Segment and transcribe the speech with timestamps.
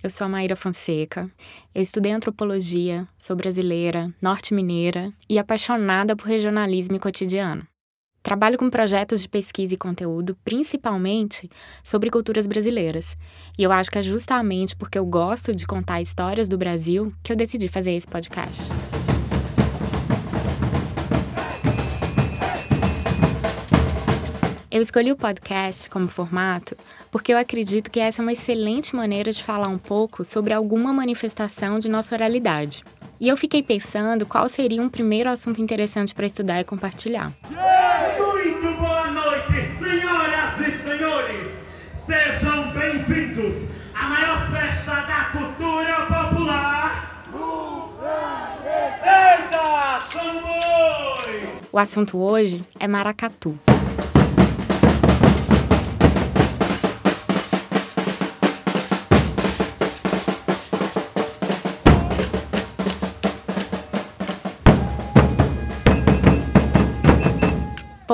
[0.00, 1.28] Eu sou a Maíra Fonseca.
[1.74, 7.66] Eu estudei antropologia, sou brasileira, norte-mineira e apaixonada por regionalismo e cotidiano.
[8.22, 11.50] Trabalho com projetos de pesquisa e conteúdo, principalmente
[11.82, 13.16] sobre culturas brasileiras.
[13.58, 17.32] E eu acho que é justamente porque eu gosto de contar histórias do Brasil que
[17.32, 18.68] eu decidi fazer esse podcast.
[24.70, 26.76] Eu escolhi o podcast como formato
[27.10, 30.92] porque eu acredito que essa é uma excelente maneira de falar um pouco sobre alguma
[30.92, 32.84] manifestação de nossa oralidade.
[33.18, 37.32] E eu fiquei pensando qual seria um primeiro assunto interessante para estudar e compartilhar.
[38.18, 41.48] Muito boa noite, senhoras e senhores!
[42.04, 47.24] Sejam bem-vindos à maior festa da cultura popular!
[49.02, 49.58] Eita!
[51.72, 53.58] O assunto hoje é maracatu.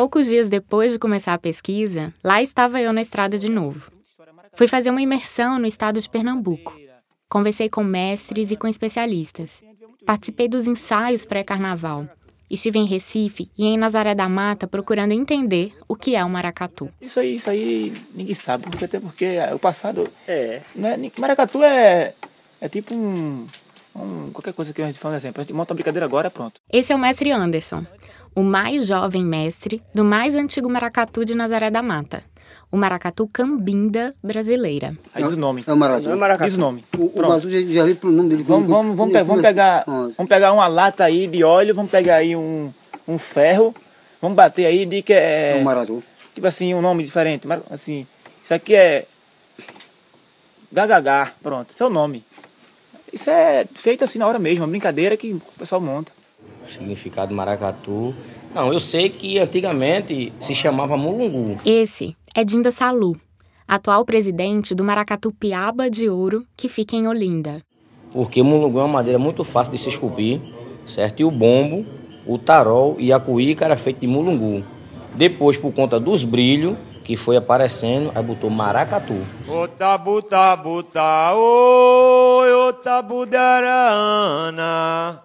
[0.05, 3.91] Poucos dias depois de começar a pesquisa, lá estava eu na estrada de novo.
[4.53, 6.75] Fui fazer uma imersão no estado de Pernambuco.
[7.27, 9.63] Conversei com mestres e com especialistas.
[10.05, 12.07] Participei dos ensaios pré-carnaval.
[12.51, 16.91] Estive em Recife e em Nazaré da Mata procurando entender o que é o maracatu.
[17.01, 21.65] Isso aí, isso aí ninguém sabe, porque até porque o passado é, não é maracatu
[21.65, 22.13] é
[22.61, 23.47] é tipo um,
[23.97, 26.61] um qualquer coisa que a gente fala assim, a gente monta uma brincadeira agora, pronto.
[26.71, 27.87] Esse é o mestre Anderson
[28.35, 32.23] o mais jovem mestre do mais antigo maracatu de Nazaré da Mata,
[32.71, 34.97] o maracatu cambinda brasileira.
[35.15, 35.63] Aí diz o nome.
[35.67, 36.11] É o maracatu.
[36.11, 36.45] É o maracatu.
[36.51, 36.85] Diz o nome.
[36.99, 38.43] O, o Brasil já, já li pro nome dele.
[38.43, 42.17] Vamos, vamos, vamos, pe vamos pegar, vamos pegar uma lata aí de óleo, vamos pegar
[42.17, 42.73] aí um,
[43.07, 43.75] um ferro,
[44.21, 45.57] vamos bater aí de que é...
[45.57, 46.03] É o maracatu.
[46.35, 48.07] Tipo assim, um nome diferente, assim,
[48.43, 49.07] isso aqui é...
[50.73, 52.25] Gagagá, pronto, esse é o nome.
[53.13, 56.11] Isso é feito assim na hora mesmo, uma brincadeira que o pessoal monta
[56.71, 58.15] significado maracatu.
[58.55, 61.59] Não, eu sei que antigamente se chamava mulungu.
[61.65, 63.17] Esse é Dinda Salu,
[63.67, 67.63] atual presidente do Maracatu Piaba de Ouro, que fica em Olinda.
[68.13, 70.41] Porque o mulungu é uma madeira muito fácil de se esculpir,
[70.87, 71.21] certo?
[71.21, 71.85] E o bombo,
[72.27, 74.63] o tarol e a cuíca era feito de mulungu.
[75.15, 79.15] Depois, por conta dos brilhos que foi aparecendo, aí botou maracatu.
[79.47, 85.21] O tabu tabu ta, o tabu darana.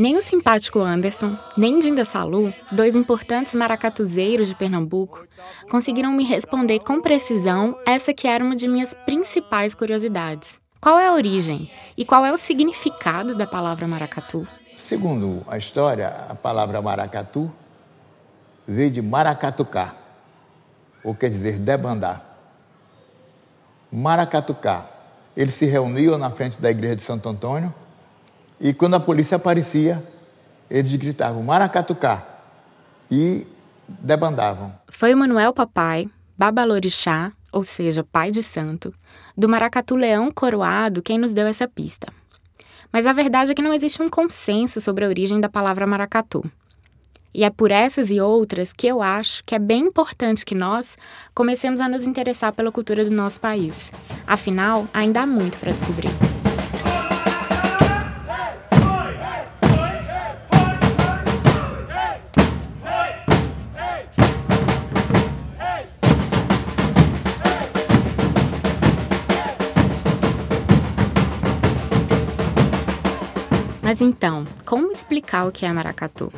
[0.00, 5.26] Nem o simpático Anderson, nem Dinda Salu, dois importantes maracatuzeiros de Pernambuco,
[5.70, 10.58] conseguiram me responder com precisão essa que era uma de minhas principais curiosidades.
[10.80, 14.48] Qual é a origem e qual é o significado da palavra maracatu?
[14.74, 17.52] Segundo a história, a palavra maracatu
[18.66, 19.94] veio de maracatucá,
[21.04, 22.24] ou quer dizer debandar.
[23.92, 24.86] Maracatucá,
[25.36, 27.74] eles se reuniam na frente da igreja de Santo Antônio
[28.60, 30.04] e quando a polícia aparecia,
[30.70, 32.22] eles gritavam Maracatucá
[33.10, 33.46] e
[33.88, 34.72] debandavam.
[34.88, 38.94] Foi o Manuel Papai, Babalorixá, ou seja, pai de santo,
[39.36, 42.08] do Maracatu Leão Coroado quem nos deu essa pista.
[42.92, 46.44] Mas a verdade é que não existe um consenso sobre a origem da palavra maracatu.
[47.32, 50.98] E é por essas e outras que eu acho que é bem importante que nós
[51.32, 53.92] comecemos a nos interessar pela cultura do nosso país.
[54.26, 56.10] Afinal, ainda há muito para descobrir.
[73.90, 76.32] Mas então, como explicar o que é maracatu?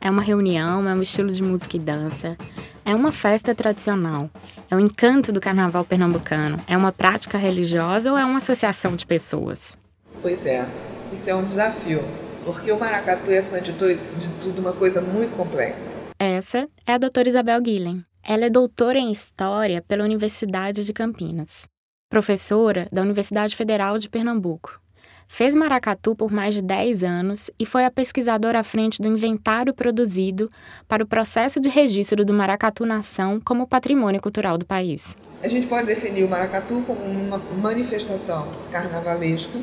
[0.00, 2.38] É uma reunião, é um estilo de música e dança,
[2.84, 4.30] é uma festa tradicional,
[4.70, 9.04] é o encanto do carnaval pernambucano, é uma prática religiosa ou é uma associação de
[9.04, 9.76] pessoas?
[10.22, 10.68] Pois é,
[11.12, 12.00] isso é um desafio,
[12.44, 15.90] porque o maracatu é, acima de tudo, uma coisa muito complexa.
[16.16, 18.04] Essa é a doutora Isabel Guilhem.
[18.22, 21.66] Ela é doutora em História pela Universidade de Campinas,
[22.08, 24.80] professora da Universidade Federal de Pernambuco
[25.28, 29.74] Fez maracatu por mais de 10 anos e foi a pesquisadora à frente do inventário
[29.74, 30.50] produzido
[30.88, 35.16] para o processo de registro do Maracatu Nação como patrimônio cultural do país.
[35.42, 39.60] A gente pode definir o maracatu como uma manifestação carnavalesca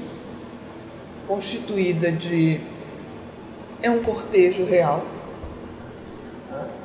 [1.27, 2.61] constituída de
[3.81, 5.05] é um cortejo real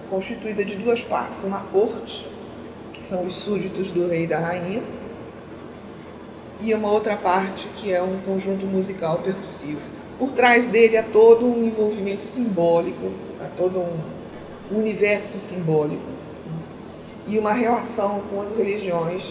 [0.09, 2.27] constituída de duas partes, uma corte,
[2.93, 4.83] que são os súditos do rei e da rainha,
[6.63, 9.81] e uma outra parte que é um conjunto musical percussivo.
[10.19, 13.11] Por trás dele há todo um envolvimento simbólico,
[13.41, 16.03] há todo um universo simbólico
[17.27, 19.25] e uma relação com as religiões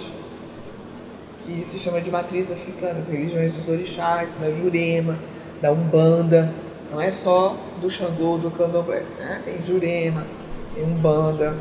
[1.45, 5.17] que se chama de matriz africana, as religiões dos orixás, da Jurema,
[5.61, 6.51] da Umbanda.
[6.91, 9.03] Não é só do Xangô, do Candomblé.
[9.17, 9.41] Né?
[9.45, 10.25] Tem Jurema,
[10.73, 11.55] tem Umbanda.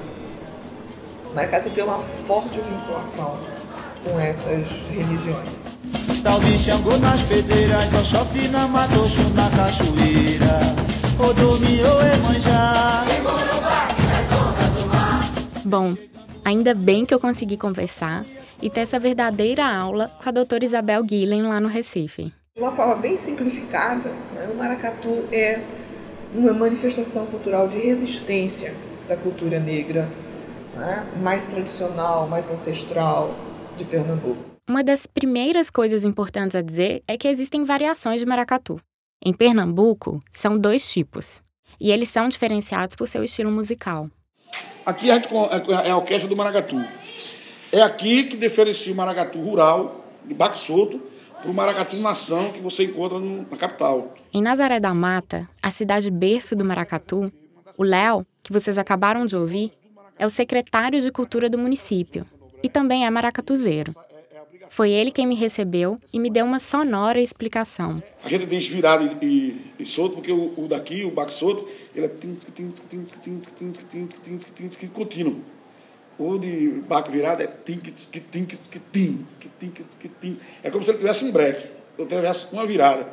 [1.31, 3.37] O maracatu tem uma forte vinculação
[4.11, 5.49] com essas religiões.
[6.21, 10.61] Salve Xangô nas pedreiras, Oxóssi na Matoxo na cachoeira.
[11.19, 13.05] Odomi ou Emanjá.
[15.65, 15.95] Bom,
[16.45, 18.25] ainda bem que eu consegui conversar
[18.63, 22.33] e ter essa verdadeira aula com a doutora Isabel Guilhem lá no Recife.
[22.57, 25.61] De uma forma bem simplificada, né, o maracatu é
[26.35, 28.75] uma manifestação cultural de resistência
[29.09, 30.09] da cultura negra,
[30.75, 33.35] né, mais tradicional, mais ancestral
[33.79, 34.37] de Pernambuco.
[34.69, 38.79] Uma das primeiras coisas importantes a dizer é que existem variações de maracatu.
[39.25, 41.43] Em Pernambuco, são dois tipos,
[41.81, 44.09] e eles são diferenciados por seu estilo musical.
[44.85, 45.49] Aqui a gente con-
[45.85, 46.77] é a orquestra do maracatu.
[47.73, 51.01] É aqui que diferencia o maracatu rural, de baque solto,
[51.41, 54.15] para o maracatu nação que você encontra no- na capital.
[54.33, 57.33] Em Nazaré da Mata, a cidade berço do maracatu,
[57.77, 59.73] o Léo, que vocês acabaram de ouvir,
[60.19, 62.27] é o secretário de cultura do município
[62.63, 63.95] e também é maracatuzeiro.
[64.69, 68.03] Foi ele quem me recebeu e me deu uma sonora explicação.
[68.23, 71.33] A gente é deixa virado e, e, e solto, porque o, o, daqui, o baque
[71.33, 72.09] solto, ele é
[74.89, 75.41] contínuo.
[76.19, 80.41] O de baque virado é tink, tink, tink, tink, tink.
[80.63, 81.67] É como se ele tivesse um break,
[81.97, 83.09] ou tivesse uma virada.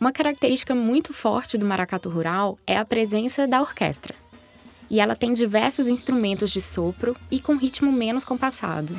[0.00, 4.14] Uma característica muito forte do maracatu rural é a presença da orquestra.
[4.88, 8.94] E ela tem diversos instrumentos de sopro e com ritmo menos compassado.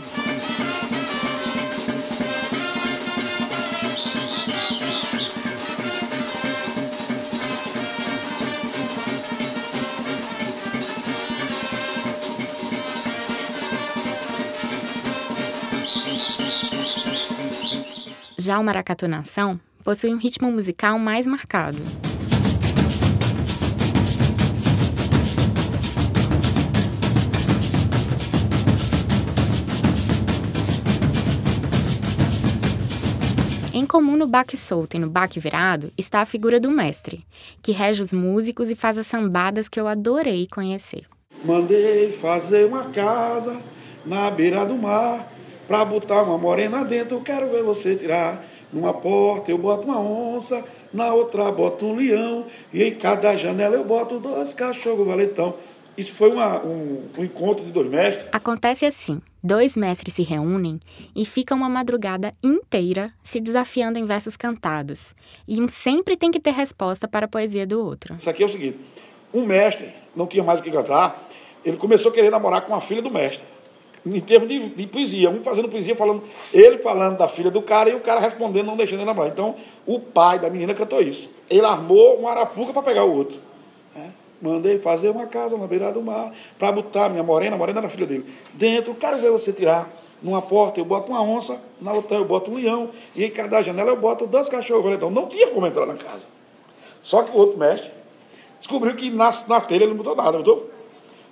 [18.38, 21.80] Já o maracatu nação possui um ritmo musical mais marcado.
[33.78, 37.24] Em comum no baque solto e no baque virado está a figura do mestre,
[37.62, 41.04] que rege os músicos e faz as sambadas que eu adorei conhecer.
[41.46, 43.56] Mandei fazer uma casa
[44.04, 45.32] na beira do mar,
[45.68, 48.44] pra botar uma morena dentro, quero ver você tirar.
[48.74, 53.76] Numa porta eu boto uma onça, na outra boto um leão, e em cada janela
[53.76, 55.54] eu boto dois cachorros valentão.
[55.96, 58.26] Isso foi uma- um, um encontro de dois mestres.
[58.32, 60.78] Acontece assim: dois mestres se reúnem
[61.16, 65.16] e ficam uma madrugada inteira se desafiando em versos cantados.
[65.48, 68.16] E um sempre tem que ter resposta para a poesia do outro.
[68.16, 68.78] Isso aqui é o seguinte:
[69.34, 71.30] um mestre não tinha mais o que cantar,
[71.64, 73.48] ele começou a querer namorar com a filha do mestre.
[74.06, 76.24] Em termos de, de poesia, um fazendo poesia, falando,
[76.54, 79.32] ele falando da filha do cara e o cara respondendo, não deixando ele namorar.
[79.32, 79.56] Então,
[79.86, 81.30] o pai da menina cantou isso.
[81.50, 83.47] Ele armou uma arapuca para pegar o outro.
[84.42, 87.90] Mandei fazer uma casa na beira do mar para botar minha morena, a morena era
[87.90, 88.26] filha dele.
[88.54, 89.90] Dentro, quero ver você tirar.
[90.22, 93.62] Numa porta eu boto uma onça, na outra eu boto um leão, e em cada
[93.62, 94.92] janela eu boto dois cachorros.
[94.94, 96.26] Então, não tinha como entrar na casa.
[97.04, 97.92] Só que o outro mestre
[98.60, 100.70] descobriu que na, na telha ele não botou nada, botou?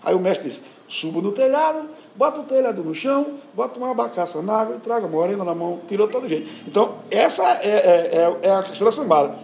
[0.03, 4.41] Aí o mestre disse: subo no telhado, bota o telhado no chão, bota uma abacaça
[4.41, 6.49] na água e traga a morena na mão, tirou todo jeito.
[6.67, 9.35] Então, essa é, é, é, é a questão da sambada.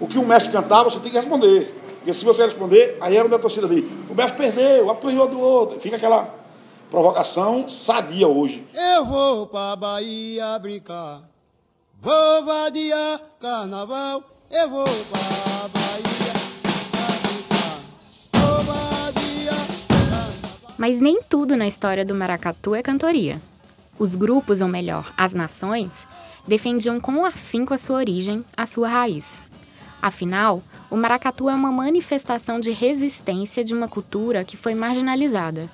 [0.00, 1.74] O que o mestre cantava, você tem que responder.
[2.00, 5.38] Porque se você responder, aí é onde a torcida diz: o mestre perdeu, apanhou do
[5.38, 5.78] outro.
[5.78, 6.34] Fica aquela
[6.90, 8.66] provocação sadia hoje.
[8.74, 11.22] Eu vou pra Bahia brincar.
[12.00, 14.24] Vou vadiar carnaval.
[14.50, 16.32] Eu vou pra Bahia
[17.22, 17.80] brincar.
[18.32, 20.74] Vou vadiar carnaval.
[20.78, 23.40] Mas nem tudo na história do maracatu é cantoria.
[23.98, 26.08] Os grupos, ou melhor, as nações,
[26.48, 29.42] defendiam com afinco a sua origem, a sua raiz.
[30.00, 35.68] Afinal, o maracatu é uma manifestação de resistência de uma cultura que foi marginalizada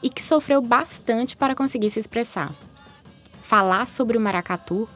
[0.00, 2.52] e que sofreu bastante para conseguir se expressar.
[3.42, 4.88] Falar sobre o maracatu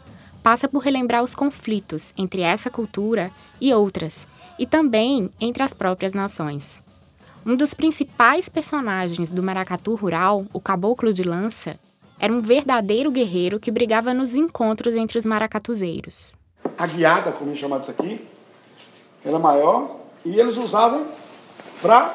[0.45, 4.29] passa por relembrar os conflitos entre essa cultura e outras,
[4.59, 6.81] e também entre as próprias nações.
[7.45, 11.79] Um dos principais personagens do maracatu rural, o caboclo de lança,
[12.19, 16.33] era um verdadeiro guerreiro que brigava nos encontros entre os maracatuzeiros.
[16.79, 18.21] a guiada, como é chamado isso aqui,
[19.25, 21.07] ela é maior e eles usavam
[21.81, 22.15] para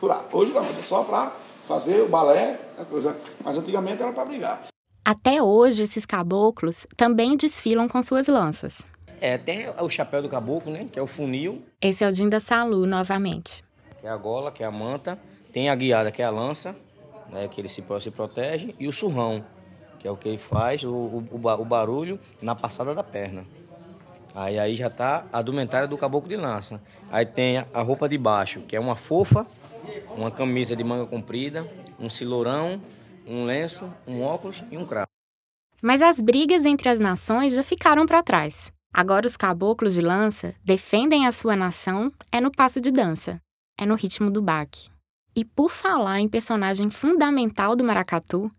[0.00, 0.24] curar.
[0.32, 1.32] Hoje não, é só para
[1.66, 3.16] fazer o balé, a coisa.
[3.44, 4.68] mas antigamente era para brigar.
[5.04, 8.84] Até hoje, esses caboclos também desfilam com suas lanças.
[9.20, 10.86] É, tem o chapéu do caboclo, né?
[10.92, 13.64] Que é o funil, Esse é o Dinda Salu novamente.
[14.00, 15.18] que é a gola, que é a manta.
[15.52, 16.76] Tem a guiada, que é a lança,
[17.30, 17.48] né?
[17.48, 18.74] Que ele se, se protege.
[18.78, 19.44] E o surrão,
[19.98, 23.44] que é o que ele faz, o, o, o barulho na passada da perna.
[24.34, 26.80] Aí, aí já tá a dumentária do caboclo de lança.
[27.10, 29.46] Aí tem a roupa de baixo, que é uma fofa,
[30.16, 31.66] uma camisa de manga comprida,
[31.98, 32.80] um silorão,
[33.26, 35.08] um lenço, um óculos e um cravo.
[35.82, 38.72] Mas as brigas entre as nações já ficaram para trás.
[38.92, 43.40] Agora os caboclos de lança defendem a sua nação é no passo de dança,
[43.78, 44.88] é no ritmo do baque.
[45.36, 48.50] E por falar em personagem fundamental do maracatu,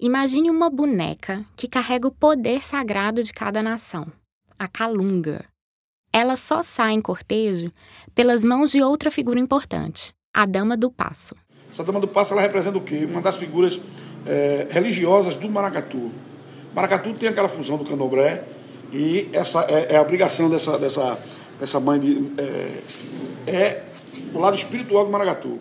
[0.00, 4.10] imagine uma boneca que carrega o poder sagrado de cada nação,
[4.58, 5.44] a calunga.
[6.12, 7.72] Ela só sai em cortejo
[8.14, 11.34] pelas mãos de outra figura importante, a Dama do Passo.
[11.72, 13.04] Essa Dama do Passo ela representa o quê?
[13.04, 13.80] Uma das figuras
[14.26, 16.12] é, religiosas do maracatu.
[16.74, 18.44] Maracatu tem aquela função do candomblé
[18.92, 21.18] e essa é, é a obrigação dessa, dessa,
[21.58, 23.84] dessa mãe de, é, é
[24.32, 25.58] o lado espiritual do maracatu.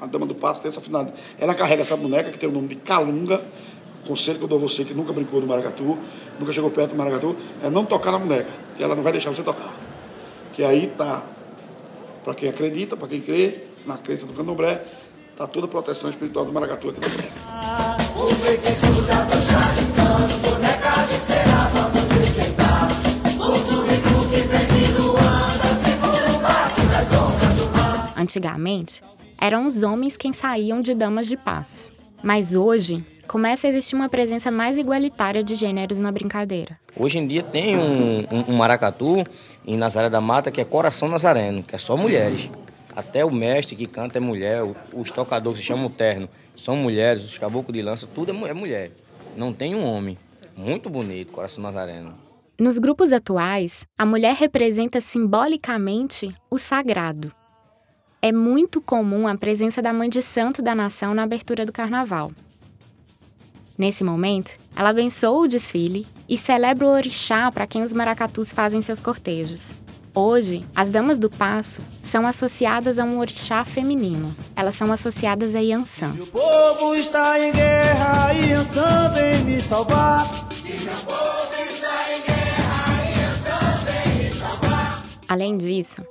[0.00, 1.16] A dama do passo tem essa finalidade.
[1.38, 3.42] Ela carrega essa boneca que tem o nome de Calunga.
[4.06, 5.98] Conselho que eu dou a você que nunca brincou do maracatu,
[6.38, 9.30] nunca chegou perto do maracatu, é não tocar na boneca, que ela não vai deixar
[9.30, 9.74] você tocar.
[10.54, 11.22] Que aí tá,
[12.24, 14.84] para quem acredita, para quem crê, na crença do candomblé,
[15.36, 17.32] tá toda a proteção espiritual do maracatu aqui da boneca.
[17.46, 18.96] Da boneca.
[28.16, 29.02] Antigamente,
[29.40, 31.90] eram os homens quem saíam de damas de passo.
[32.22, 36.78] Mas hoje, começa a existir uma presença mais igualitária de gêneros na brincadeira.
[36.96, 39.24] Hoje em dia tem um, um, um maracatu
[39.66, 42.48] em Nazaré da Mata que é Coração Nazareno, que é só mulheres.
[42.94, 44.62] Até o mestre que canta é mulher,
[44.94, 48.54] os tocadores que se chamam terno são mulheres, os caboclos de lança, tudo é, é
[48.54, 48.90] mulher.
[49.36, 50.16] Não tem um homem.
[50.56, 52.14] Muito bonito, Coração Nazareno.
[52.58, 57.30] Nos grupos atuais, a mulher representa simbolicamente o sagrado.
[58.22, 62.32] É muito comum a presença da Mãe de Santo da Nação na abertura do carnaval.
[63.78, 68.80] Nesse momento, ela abençoa o desfile e celebra o orixá para quem os maracatus fazem
[68.80, 69.74] seus cortejos.
[70.14, 74.34] Hoje, as damas do passo são associadas a um orixá feminino.
[74.56, 76.14] Elas são associadas a Yansan.
[76.18, 80.26] o povo está em guerra, Yansan vem me salvar.
[80.54, 85.02] Se meu povo está em guerra, Yansan vem me salvar.
[85.28, 86.02] Além disso,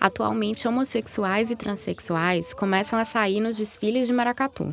[0.00, 4.72] atualmente homossexuais e transexuais começam a sair nos desfiles de maracatu.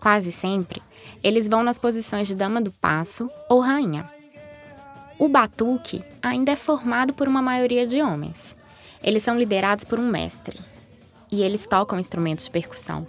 [0.00, 0.82] Quase sempre,
[1.22, 4.08] eles vão nas posições de dama do passo ou rainha.
[5.18, 8.56] O batuque ainda é formado por uma maioria de homens.
[9.02, 10.58] Eles são liderados por um mestre.
[11.30, 13.06] E eles tocam instrumentos de percussão.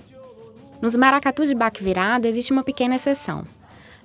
[0.81, 3.45] Nos maracatus de baque virado existe uma pequena exceção.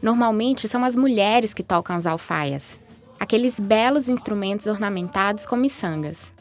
[0.00, 2.78] Normalmente são as mulheres que tocam as alfaias,
[3.19, 6.33] aqueles belos instrumentos ornamentados com miçangas.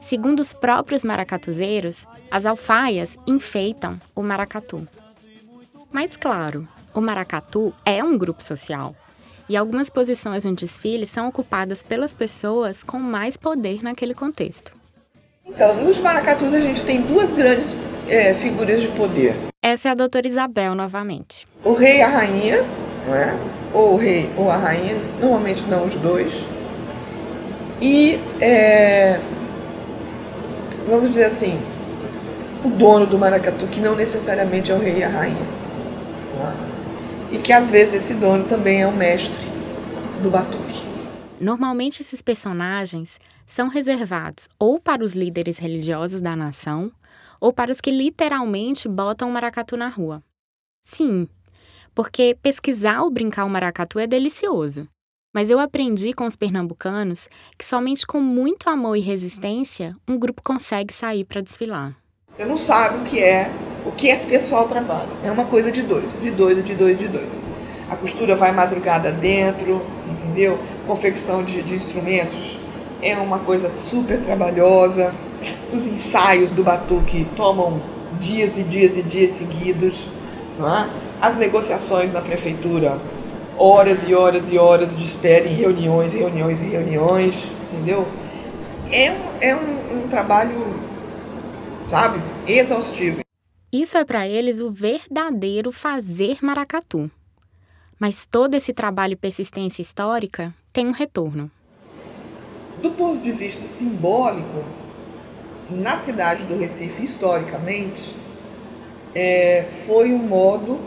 [0.00, 4.88] Segundo os próprios maracatuzeiros, as alfaias enfeitam o maracatu.
[5.92, 8.94] Mas claro, o maracatu é um grupo social
[9.48, 14.72] e algumas posições no desfile são ocupadas pelas pessoas com mais poder naquele contexto.
[15.44, 17.74] Então, nos maracatus a gente tem duas grandes
[18.08, 19.34] é, figuras de poder.
[19.60, 21.44] Essa é a doutora Isabel novamente.
[21.64, 22.64] O rei e a rainha,
[23.08, 23.36] não é?
[23.74, 26.32] ou o rei ou a rainha, normalmente não os dois.
[27.80, 29.18] E, é,
[30.88, 31.60] vamos dizer assim,
[32.64, 35.59] o dono do maracatu, que não necessariamente é o rei e a rainha
[37.30, 39.46] e que às vezes esse dono também é o mestre
[40.22, 40.82] do batuque.
[41.40, 46.92] Normalmente esses personagens são reservados ou para os líderes religiosos da nação
[47.40, 50.22] ou para os que literalmente botam o maracatu na rua.
[50.82, 51.26] Sim,
[51.94, 54.86] porque pesquisar ou brincar o maracatu é delicioso.
[55.32, 60.42] Mas eu aprendi com os pernambucanos que somente com muito amor e resistência um grupo
[60.42, 61.96] consegue sair para desfilar.
[62.34, 63.50] Você não sabe o que é
[63.90, 65.08] o que esse pessoal trabalha.
[65.24, 67.38] É uma coisa de doido, de doido, de doido, de doido.
[67.90, 70.58] A costura vai madrugada dentro, entendeu?
[70.86, 72.58] Confecção de, de instrumentos
[73.02, 75.12] é uma coisa super trabalhosa.
[75.72, 77.80] Os ensaios do batuque tomam
[78.20, 79.94] dias e dias e dias seguidos.
[80.60, 80.88] É?
[81.20, 82.96] As negociações na prefeitura,
[83.58, 88.06] horas e horas e horas de espera em reuniões, reuniões e reuniões, entendeu?
[88.90, 90.64] É, é um, um trabalho,
[91.88, 93.20] sabe, exaustivo.
[93.72, 97.08] Isso é para eles o verdadeiro fazer maracatu.
[98.00, 101.48] Mas todo esse trabalho e persistência histórica tem um retorno.
[102.82, 104.64] Do ponto de vista simbólico,
[105.70, 108.12] na cidade do Recife, historicamente,
[109.14, 110.80] é, foi um modo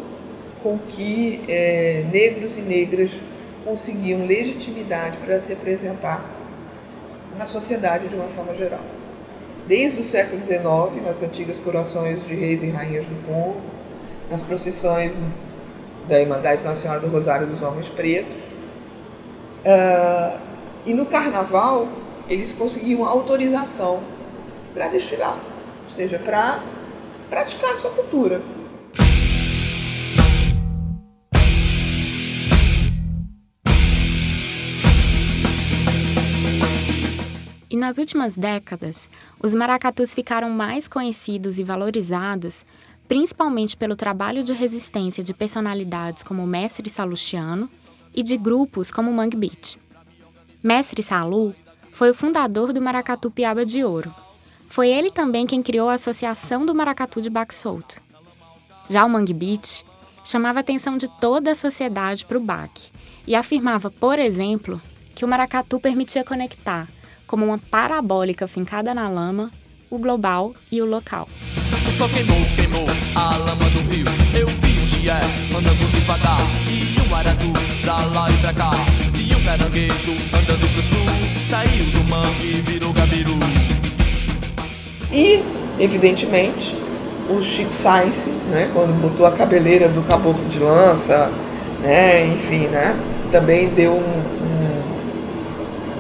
[0.62, 3.12] com que é, negros e negras
[3.63, 6.30] conseguiam legitimidade para se apresentar
[7.38, 8.84] na sociedade de uma forma geral
[9.67, 13.62] desde o século XIX, nas antigas coroações de reis e rainhas do Congo,
[14.29, 15.22] nas procissões
[16.08, 18.36] da Irmandade Nossa Senhora do Rosário dos Homens Pretos.
[19.65, 20.39] Uh,
[20.86, 21.88] e no carnaval,
[22.27, 24.01] eles conseguiam autorização
[24.74, 25.38] para desfilar,
[25.84, 26.60] ou seja, para
[27.29, 28.41] praticar a sua cultura.
[37.84, 39.10] Nas últimas décadas,
[39.42, 42.66] os maracatus ficaram mais conhecidos e valorizados
[43.10, 47.70] principalmente pelo trabalho de resistência de personalidades como Mestre Salustiano
[48.16, 49.75] e de grupos como Mangue Beat.
[50.63, 51.54] Mestre Salu
[51.92, 54.16] foi o fundador do Maracatu Piaba de Ouro.
[54.66, 58.02] Foi ele também quem criou a Associação do Maracatu de Baque Solto.
[58.90, 59.84] Já o Mangue Beat
[60.24, 62.92] chamava a atenção de toda a sociedade para o baque
[63.28, 64.82] e afirmava, por exemplo,
[65.13, 66.88] que o maracatu permitia conectar,
[67.27, 69.51] como uma parabólica fincada na lama,
[69.89, 71.27] o global e o local.
[71.88, 74.06] O sol queimou, queimou a lama do rio.
[74.34, 75.20] Eu vi um chié
[75.56, 76.39] andando devagar.
[76.68, 78.72] E um aratu pra lá e pra cá.
[79.20, 81.06] E um caranguejo andando pro sul.
[81.50, 83.38] Saiu do mangue e virou gabiru.
[85.12, 85.44] E,
[85.80, 86.75] evidentemente,
[87.30, 91.32] o Chico Sainz, né, quando botou a cabeleira do caboclo de lança,
[91.82, 92.98] né, enfim, né,
[93.32, 94.23] também deu um,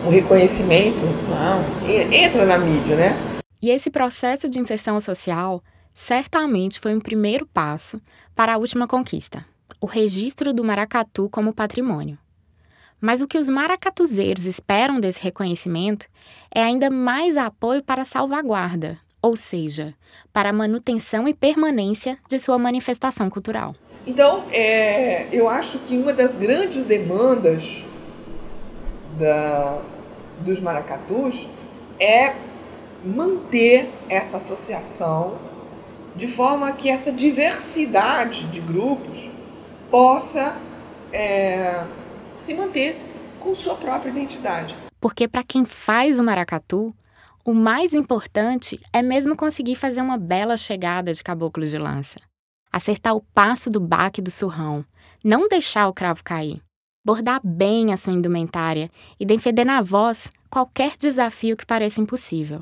[0.05, 3.17] um reconhecimento, não, entra na mídia, né?
[3.61, 8.01] E esse processo de inserção social certamente foi um primeiro passo
[8.35, 9.45] para a última conquista,
[9.79, 12.17] o registro do maracatu como patrimônio.
[12.99, 16.07] Mas o que os maracatuzeiros esperam desse reconhecimento
[16.53, 19.93] é ainda mais apoio para a salvaguarda, ou seja,
[20.31, 23.75] para a manutenção e permanência de sua manifestação cultural.
[24.05, 27.63] Então, é, eu acho que uma das grandes demandas
[29.17, 29.81] da,
[30.39, 31.47] dos maracatus
[31.99, 32.35] é
[33.03, 35.37] manter essa associação
[36.15, 39.29] de forma que essa diversidade de grupos
[39.89, 40.55] possa
[41.11, 41.83] é,
[42.35, 42.99] se manter
[43.39, 44.75] com sua própria identidade.
[44.99, 46.95] Porque para quem faz o maracatu,
[47.45, 52.17] o mais importante é mesmo conseguir fazer uma bela chegada de caboclo de lança.
[52.71, 54.85] Acertar o passo do baque do surrão,
[55.23, 56.62] não deixar o cravo cair.
[57.05, 58.89] Bordar bem a sua indumentária
[59.19, 62.61] e defender na voz qualquer desafio que pareça impossível.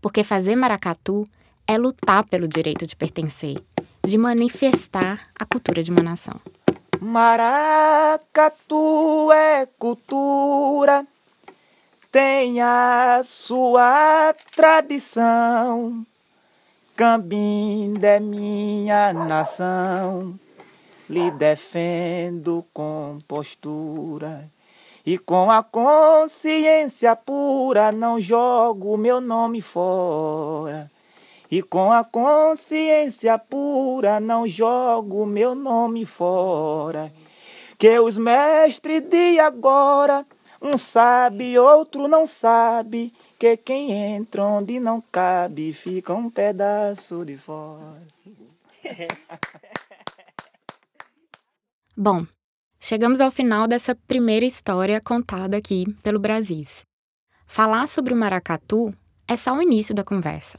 [0.00, 1.28] Porque fazer maracatu
[1.68, 3.56] é lutar pelo direito de pertencer,
[4.04, 6.34] de manifestar a cultura de uma nação.
[7.00, 8.50] Maracatu
[9.30, 11.06] é cultura,
[12.10, 16.04] tem a sua tradição.
[16.96, 20.40] Cambinda é minha nação,
[21.08, 24.44] lhe defendo com postura.
[25.04, 30.90] E com a consciência pura não jogo meu nome fora.
[31.48, 37.12] E com a consciência pura não jogo meu nome fora.
[37.78, 40.26] Que os mestres de agora,
[40.60, 43.12] um sabe, outro não sabe.
[43.38, 48.02] Que quem entra onde não cabe fica um pedaço de fora.
[51.98, 52.26] Bom,
[52.78, 56.84] chegamos ao final dessa primeira história contada aqui pelo Brasis.
[57.46, 58.94] Falar sobre o maracatu
[59.26, 60.58] é só o início da conversa.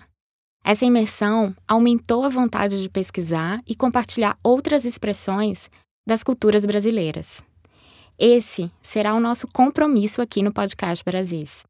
[0.66, 5.70] Essa imersão aumentou a vontade de pesquisar e compartilhar outras expressões
[6.08, 7.44] das culturas brasileiras.
[8.18, 11.68] Esse será o nosso compromisso aqui no podcast Brasis.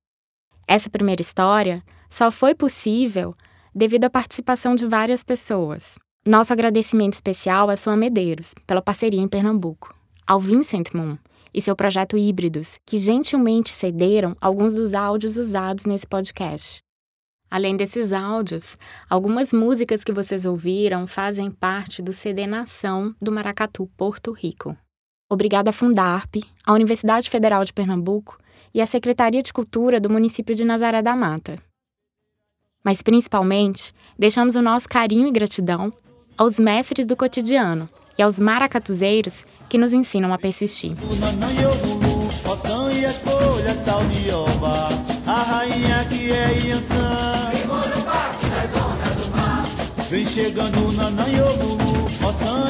[0.66, 3.36] Essa primeira história só foi possível
[3.76, 6.00] devido à participação de várias pessoas.
[6.28, 9.96] Nosso agradecimento especial a Sua Medeiros pela parceria em Pernambuco,
[10.28, 11.18] ao Vincent Moon
[11.54, 16.82] e seu projeto Híbridos, que gentilmente cederam alguns dos áudios usados nesse podcast.
[17.50, 18.76] Além desses áudios,
[19.10, 24.76] algumas músicas que vocês ouviram fazem parte do CD Nação do Maracatu, Porto Rico.
[25.30, 26.36] Obrigada à Fundarp,
[26.66, 28.38] à Universidade Federal de Pernambuco
[28.74, 31.58] e à Secretaria de Cultura do município de Nazaré da Mata.
[32.84, 35.90] Mas principalmente, deixamos o nosso carinho e gratidão
[36.38, 40.96] aos mestres do cotidiano e aos maracatuzeiros que nos ensinam a persistir.